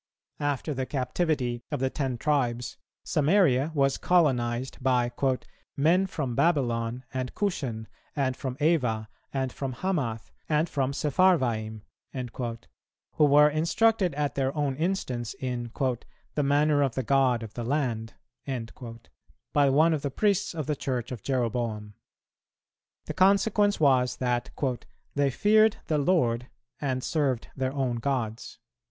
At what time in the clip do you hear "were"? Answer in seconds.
13.25-13.47